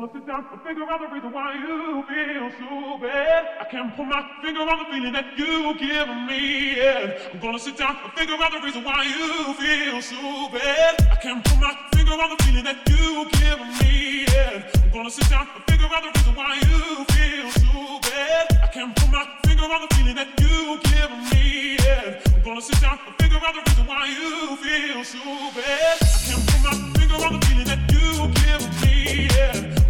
wanna 0.00 0.12
sit 0.14 0.26
down 0.26 0.46
and 0.50 0.62
figure 0.62 0.84
out 0.88 1.00
the 1.00 1.08
reason 1.12 1.30
why 1.30 1.52
you 1.60 2.02
feel 2.08 2.48
so 2.56 2.98
bad. 2.98 3.44
I 3.60 3.64
can't 3.70 3.94
put 3.94 4.06
my 4.06 4.24
finger 4.40 4.60
on 4.60 4.78
the 4.78 4.84
feeling 4.90 5.12
that 5.12 5.36
you 5.36 5.74
give 5.76 6.08
me. 6.24 6.76
Yeah. 6.76 7.18
I'm 7.34 7.40
gonna 7.40 7.58
sit 7.58 7.76
down 7.76 7.96
and 8.02 8.12
figure 8.14 8.36
out 8.40 8.50
the 8.50 8.60
reason 8.64 8.82
why 8.82 9.04
you 9.04 9.52
feel 9.60 10.00
so 10.00 10.48
bad. 10.48 10.94
I 11.12 11.16
can't 11.16 11.44
put 11.44 11.58
my 11.60 11.74
finger 11.92 12.12
on 12.12 12.30
the 12.32 12.42
feeling 12.44 12.64
that 12.64 12.80
you 12.88 13.28
give 13.28 13.60
me. 13.80 14.24
Yeah. 14.24 14.62
I'm 14.84 14.90
gonna 14.90 15.10
sit 15.10 15.28
down 15.28 15.46
and 15.54 15.64
figure 15.68 15.88
out 15.92 16.02
the 16.02 16.12
reason 16.16 16.34
why 16.34 16.54
you 16.64 17.04
feel 17.12 17.50
so 17.60 18.00
bad. 18.08 18.46
I 18.62 18.68
can't 18.72 18.96
put 18.96 19.10
my 19.12 19.26
finger 19.44 19.64
on 19.64 19.80
the 19.84 19.94
feeling 19.94 20.16
that 20.16 20.32
you 20.40 20.80
give 20.88 21.12
me. 21.28 21.76
Yeah. 21.76 22.36
I'm 22.36 22.42
gonna 22.42 22.62
sit 22.62 22.80
down 22.80 22.98
and 23.04 23.14
figure 23.20 23.36
out 23.36 23.52
the 23.52 23.62
reason 23.68 23.86
why 23.86 24.08
you 24.08 24.56
feel 24.64 25.04
so 25.04 25.20
bad. 25.52 25.96
I 26.00 26.20
can't 26.24 26.44
put 26.48 26.60
my 26.64 26.74
finger 26.96 27.18
on 27.20 27.32
the 27.36 27.40
feeling 27.46 27.68
that 27.68 27.82
you 27.92 28.32
give 28.40 28.64
me. 28.80 29.28
Yeah. 29.36 29.79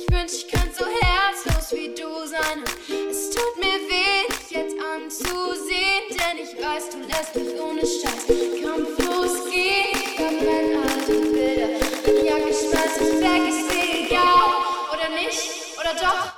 Ich 0.00 0.12
wünsch, 0.14 0.32
ich 0.32 0.48
könnte 0.48 0.72
so 0.74 0.86
herzlos 0.86 1.72
wie 1.72 1.88
du 1.88 2.26
sein. 2.26 2.64
Es 3.10 3.30
tut 3.30 3.56
mir 3.58 3.78
weh, 3.88 4.26
dich 4.28 4.50
jetzt 4.50 4.76
anzusehen, 4.80 6.04
denn 6.10 6.38
ich 6.42 6.56
weiß, 6.56 6.90
du 6.90 7.00
lässt 7.00 7.34
mich 7.34 7.60
ohne 7.60 7.80
Scheiß 7.80 8.26
kampflos 8.64 9.50
gehen. 9.50 9.92
Ich 9.92 10.16
verbrenn 10.16 10.82
all 10.82 11.00
die 11.06 11.30
Bilder, 11.30 11.68
die 12.06 12.26
Jacke 12.26 12.54
schmeiß 12.54 12.96
ich 12.96 13.20
weg, 13.20 13.48
ist 13.48 13.70
dir 13.72 14.06
egal. 14.06 14.40
Oder 14.92 15.08
nicht, 15.10 15.50
oder 15.78 15.94
doch, 15.94 16.32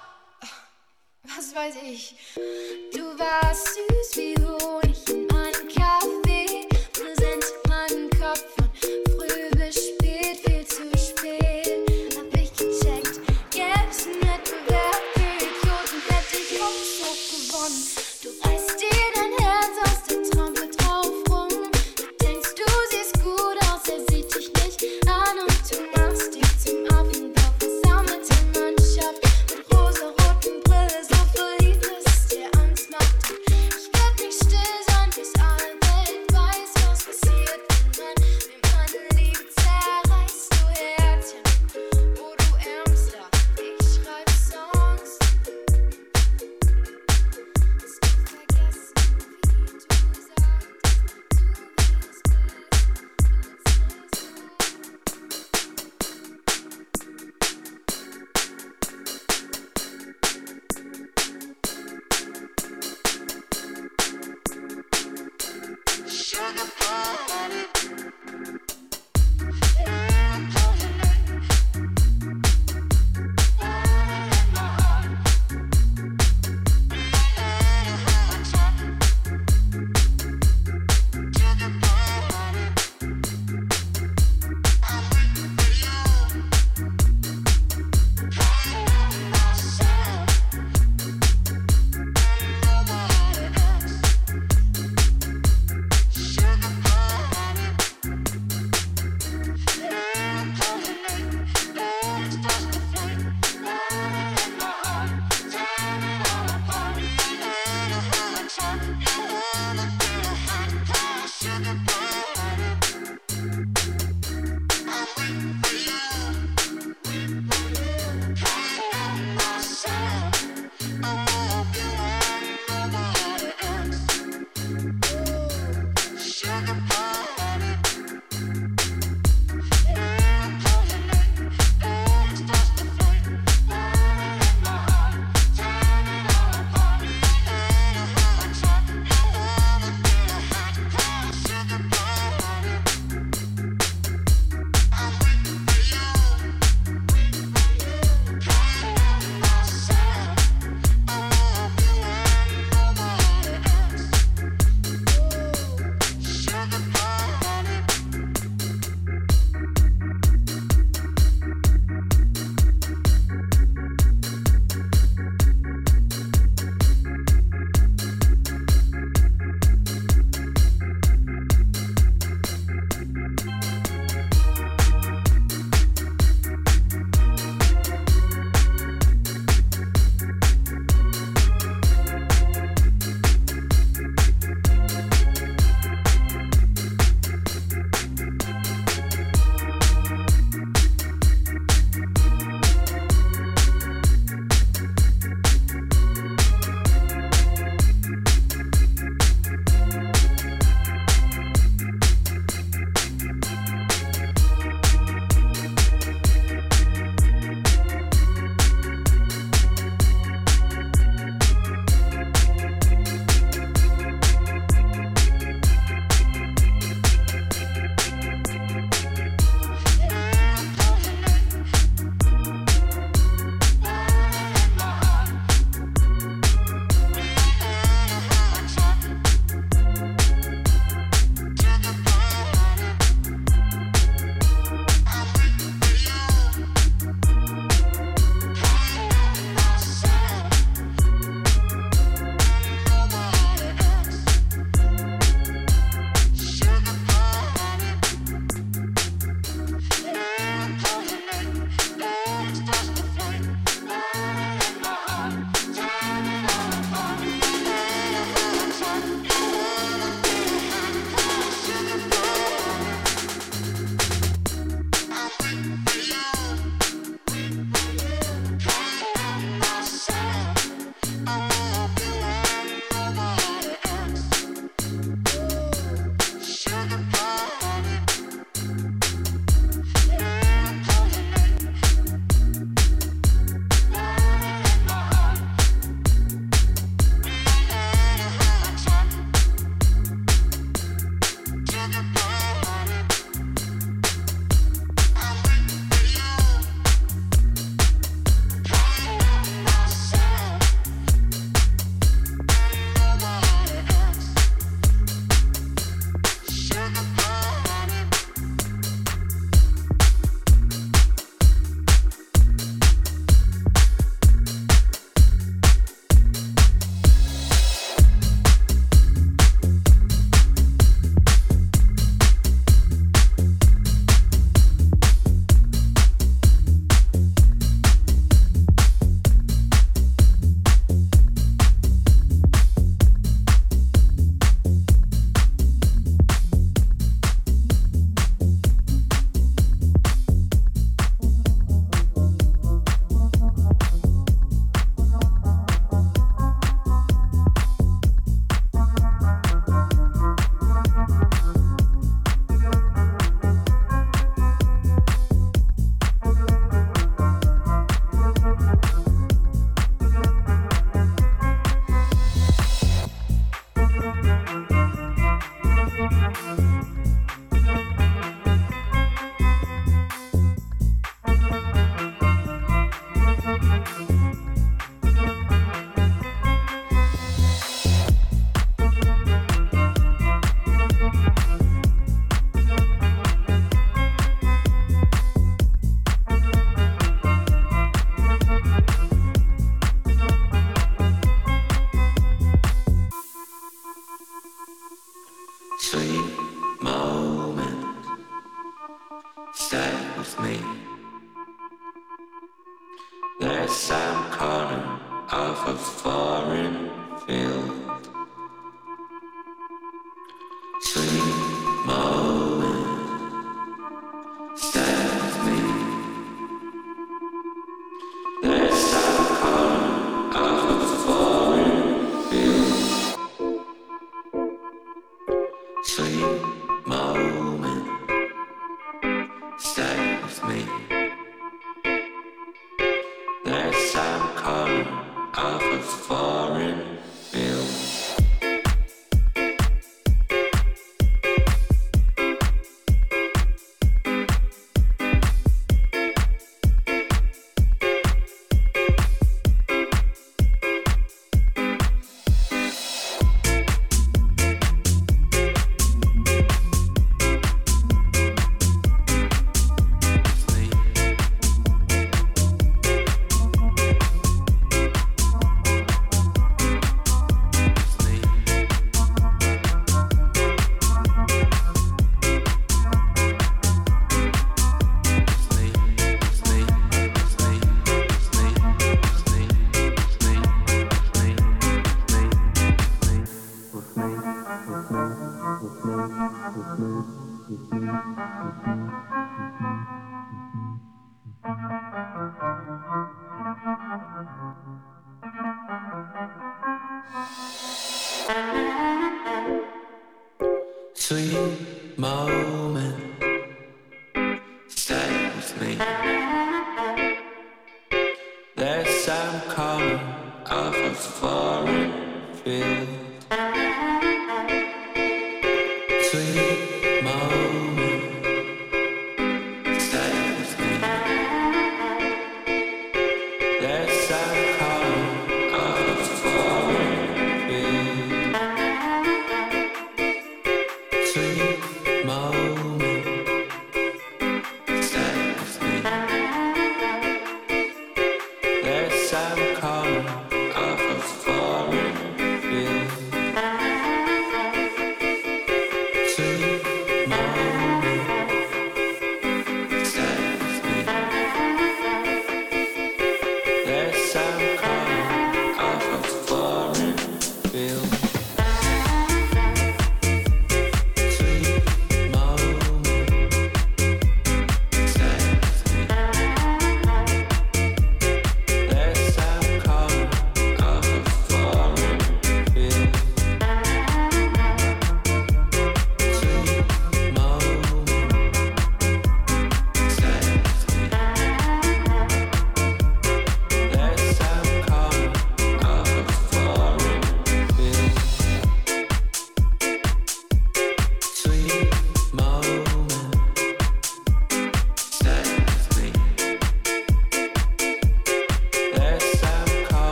was 1.37 1.55
weiß 1.55 1.77
ich. 1.85 2.17
Du 2.93 3.19
warst 3.19 3.67
süß. 3.75 3.92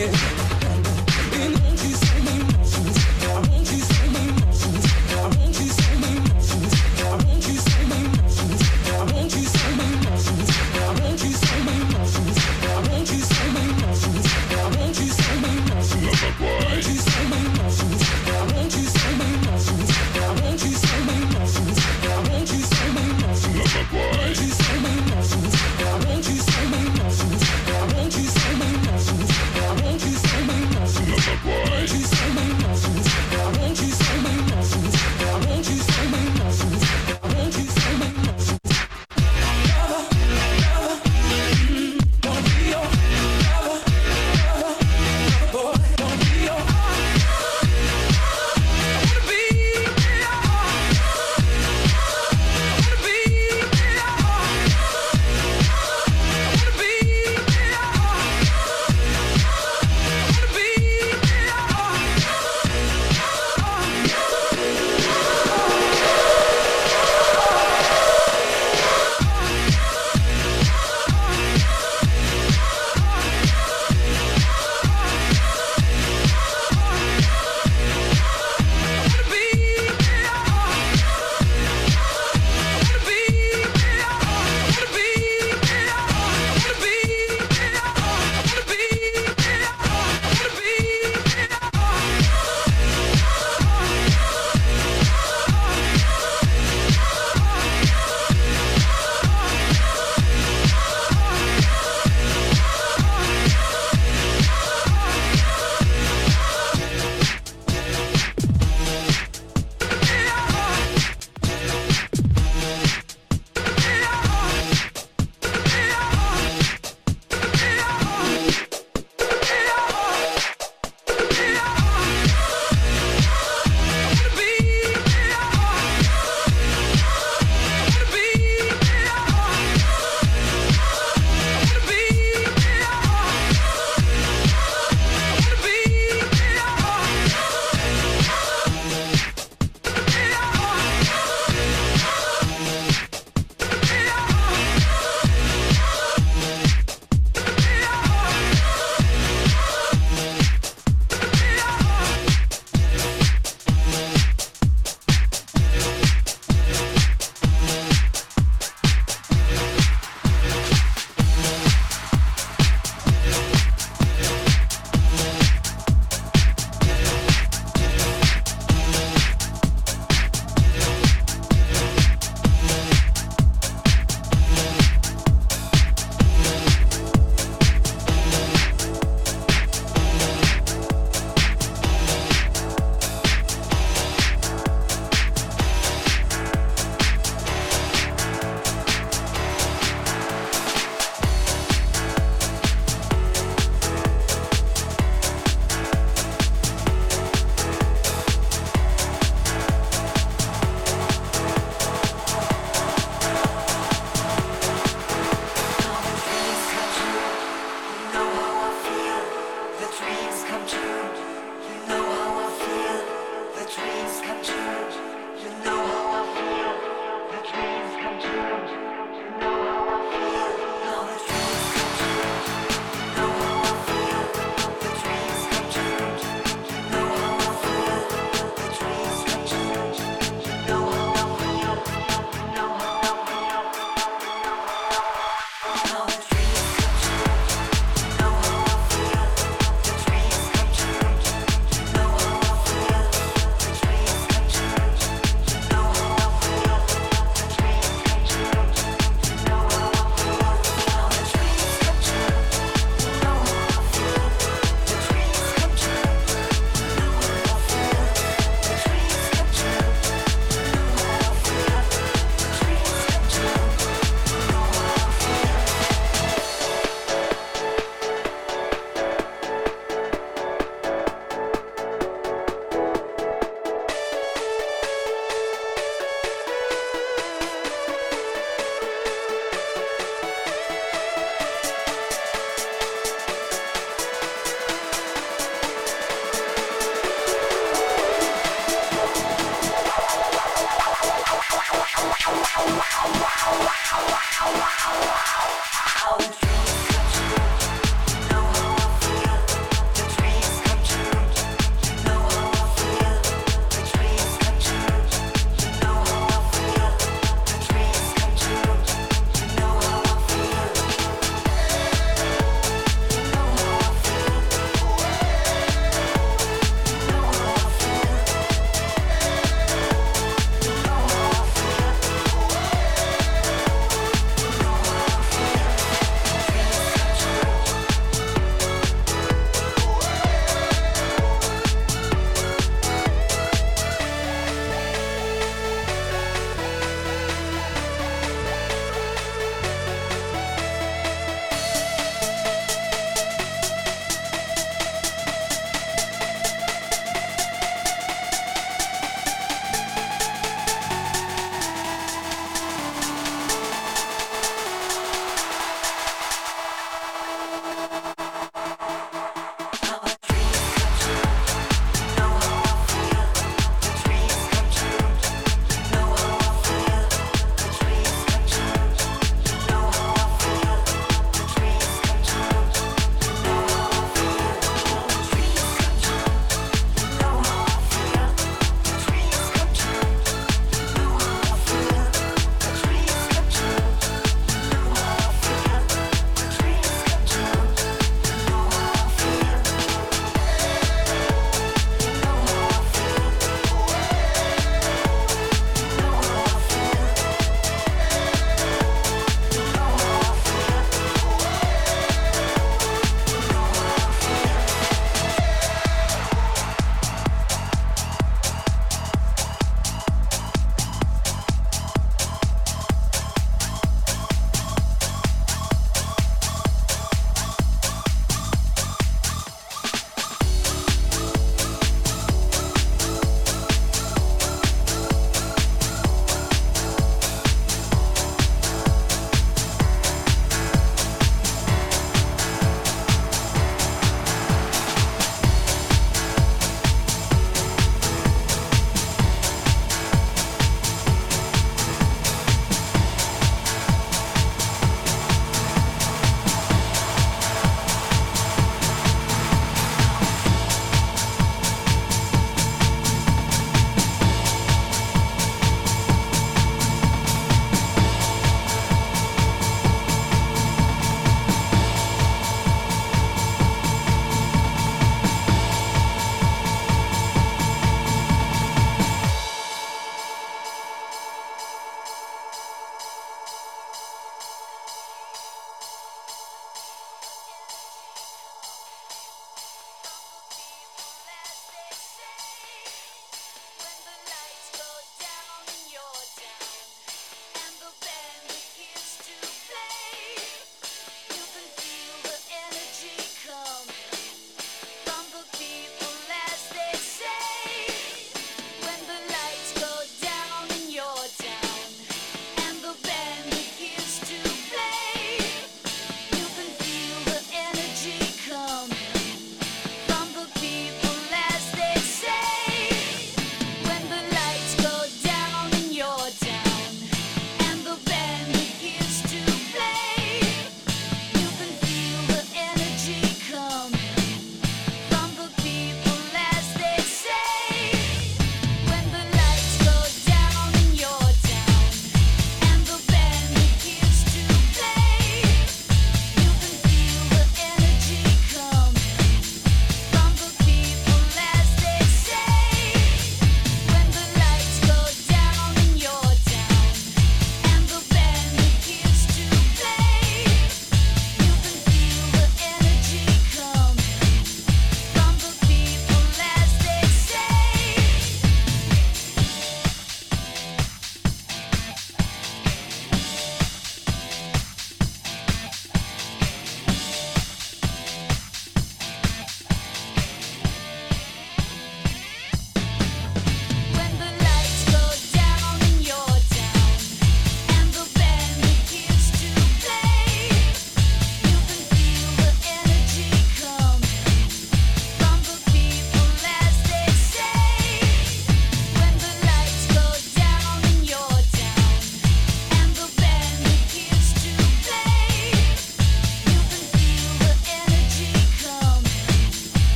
Yeah. 0.00 0.39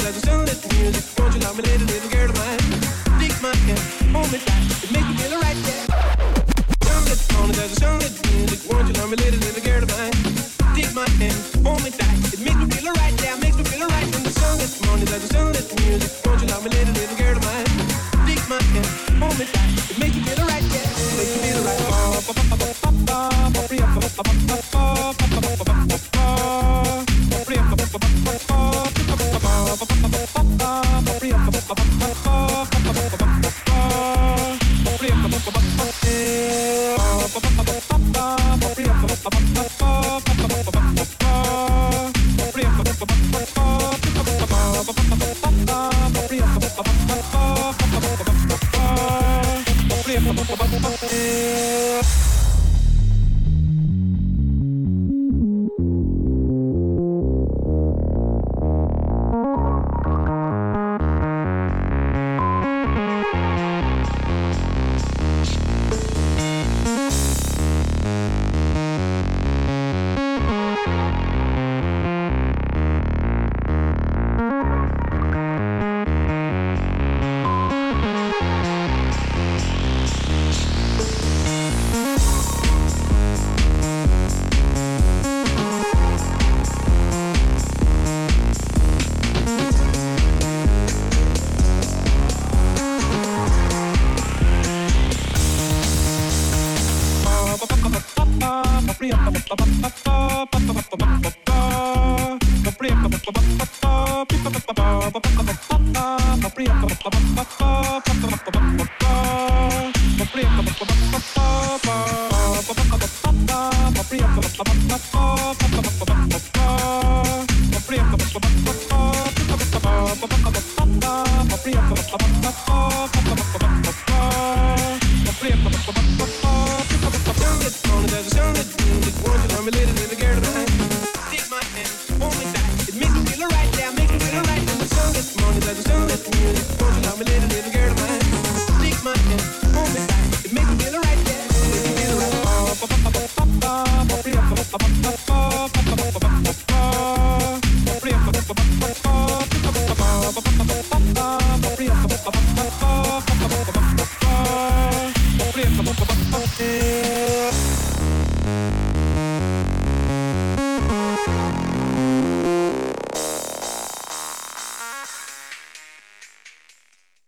as 0.00 0.14
the 0.14 0.26
sound 0.26 0.48
of 0.48 0.72
music. 0.72 1.04
Won't 1.18 1.34
you 1.34 1.40
nominate 1.40 1.82
it? 1.82 1.91